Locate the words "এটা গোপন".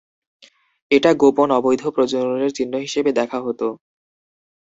0.91-1.49